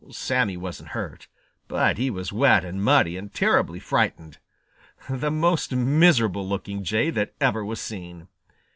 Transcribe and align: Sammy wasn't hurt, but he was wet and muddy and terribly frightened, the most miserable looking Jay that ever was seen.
Sammy 0.09 0.57
wasn't 0.57 0.89
hurt, 0.89 1.27
but 1.67 1.99
he 1.99 2.09
was 2.09 2.33
wet 2.33 2.65
and 2.65 2.83
muddy 2.83 3.17
and 3.17 3.31
terribly 3.31 3.79
frightened, 3.79 4.39
the 5.07 5.29
most 5.29 5.71
miserable 5.75 6.49
looking 6.49 6.83
Jay 6.83 7.11
that 7.11 7.35
ever 7.39 7.63
was 7.63 7.79
seen. 7.79 8.27